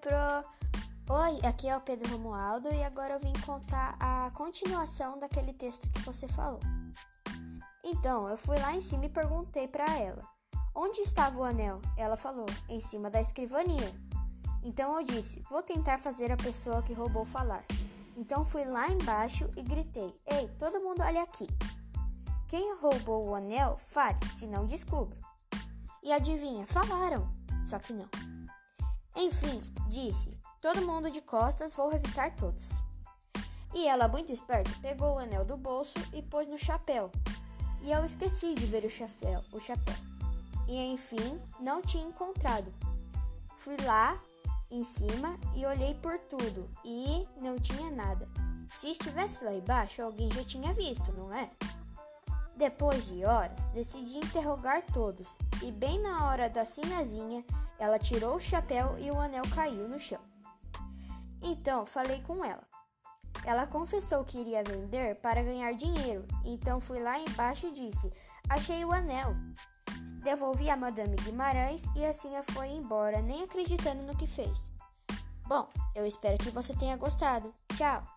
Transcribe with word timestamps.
pro. 0.00 0.14
Oi, 1.08 1.38
aqui 1.46 1.68
é 1.68 1.76
o 1.76 1.80
Pedro 1.80 2.10
Romualdo 2.10 2.72
e 2.72 2.82
agora 2.82 3.14
eu 3.14 3.20
vim 3.20 3.32
contar 3.44 3.96
a 4.00 4.30
continuação 4.32 5.18
daquele 5.18 5.52
texto 5.52 5.88
que 5.90 6.00
você 6.00 6.26
falou. 6.28 6.60
Então, 7.84 8.28
eu 8.28 8.36
fui 8.36 8.58
lá 8.58 8.74
em 8.74 8.80
cima 8.80 9.06
e 9.06 9.08
perguntei 9.08 9.68
para 9.68 9.98
ela: 9.98 10.22
Onde 10.74 11.00
estava 11.00 11.38
o 11.38 11.44
anel? 11.44 11.80
Ela 11.96 12.16
falou: 12.16 12.46
Em 12.68 12.80
cima 12.80 13.08
da 13.08 13.20
escrivania. 13.20 13.94
Então 14.62 14.96
eu 14.96 15.04
disse: 15.04 15.42
Vou 15.48 15.62
tentar 15.62 15.98
fazer 15.98 16.32
a 16.32 16.36
pessoa 16.36 16.82
que 16.82 16.92
roubou 16.92 17.24
falar. 17.24 17.64
Então 18.16 18.44
fui 18.44 18.64
lá 18.64 18.88
embaixo 18.88 19.48
e 19.56 19.62
gritei: 19.62 20.14
Ei, 20.26 20.48
todo 20.58 20.80
mundo 20.80 21.02
olha 21.02 21.22
aqui. 21.22 21.46
Quem 22.48 22.76
roubou 22.76 23.28
o 23.28 23.34
anel, 23.34 23.76
fale, 23.76 24.18
senão 24.34 24.66
descubro. 24.66 25.18
E 26.02 26.12
adivinha, 26.12 26.64
falaram, 26.66 27.28
só 27.64 27.78
que 27.78 27.92
não. 27.92 28.35
Enfim, 29.16 29.60
disse: 29.88 30.38
Todo 30.60 30.86
mundo 30.86 31.10
de 31.10 31.20
costas, 31.20 31.74
vou 31.74 31.88
revistar 31.88 32.36
todos. 32.36 32.70
E 33.74 33.86
ela, 33.86 34.08
muito 34.08 34.32
esperta, 34.32 34.70
pegou 34.80 35.14
o 35.14 35.18
anel 35.18 35.44
do 35.44 35.56
bolso 35.56 35.94
e 36.12 36.22
pôs 36.22 36.46
no 36.48 36.58
chapéu. 36.58 37.10
E 37.82 37.90
eu 37.90 38.04
esqueci 38.04 38.54
de 38.54 38.66
ver 38.66 38.84
o 38.84 38.90
chapéu, 38.90 39.42
o 39.52 39.60
chapéu. 39.60 39.94
E 40.68 40.76
enfim, 40.92 41.40
não 41.60 41.80
tinha 41.80 42.04
encontrado. 42.04 42.72
Fui 43.58 43.76
lá 43.84 44.20
em 44.70 44.82
cima 44.82 45.38
e 45.54 45.64
olhei 45.64 45.94
por 45.94 46.18
tudo 46.18 46.68
e 46.84 47.26
não 47.40 47.58
tinha 47.58 47.90
nada. 47.90 48.28
Se 48.68 48.90
estivesse 48.90 49.44
lá 49.44 49.52
embaixo, 49.52 50.02
alguém 50.02 50.30
já 50.32 50.44
tinha 50.44 50.72
visto, 50.74 51.12
não 51.12 51.32
é? 51.32 51.50
Depois 52.56 53.06
de 53.06 53.22
horas, 53.24 53.64
decidi 53.74 54.16
interrogar 54.16 54.82
todos 54.86 55.36
e, 55.62 55.70
bem 55.70 56.00
na 56.00 56.26
hora 56.26 56.48
da 56.48 56.64
sinazinha, 56.64 57.44
ela 57.78 57.98
tirou 57.98 58.36
o 58.36 58.40
chapéu 58.40 58.98
e 58.98 59.10
o 59.10 59.20
anel 59.20 59.44
caiu 59.54 59.86
no 59.86 59.98
chão. 59.98 60.20
Então 61.42 61.84
falei 61.84 62.22
com 62.22 62.42
ela. 62.42 62.66
Ela 63.44 63.66
confessou 63.66 64.24
que 64.24 64.38
iria 64.38 64.64
vender 64.64 65.16
para 65.16 65.42
ganhar 65.42 65.72
dinheiro, 65.72 66.26
então 66.44 66.80
fui 66.80 66.98
lá 66.98 67.18
embaixo 67.18 67.66
e 67.66 67.72
disse: 67.72 68.10
Achei 68.48 68.84
o 68.84 68.92
anel. 68.92 69.36
Devolvi 70.24 70.70
a 70.70 70.76
Madame 70.76 71.14
Guimarães 71.16 71.84
e 71.94 72.04
assim 72.04 72.34
a 72.36 72.42
foi 72.42 72.68
embora, 72.68 73.20
nem 73.20 73.44
acreditando 73.44 74.02
no 74.02 74.16
que 74.16 74.26
fez. 74.26 74.72
Bom, 75.46 75.68
eu 75.94 76.04
espero 76.06 76.38
que 76.38 76.50
você 76.50 76.74
tenha 76.74 76.96
gostado. 76.96 77.54
Tchau! 77.76 78.15